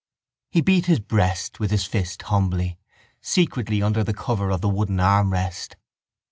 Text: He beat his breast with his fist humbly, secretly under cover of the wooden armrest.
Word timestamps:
He 0.49 0.61
beat 0.61 0.87
his 0.87 0.99
breast 0.99 1.59
with 1.59 1.69
his 1.69 1.85
fist 1.85 2.23
humbly, 2.23 2.79
secretly 3.21 3.83
under 3.83 4.03
cover 4.03 4.49
of 4.49 4.61
the 4.61 4.67
wooden 4.67 4.99
armrest. 4.99 5.75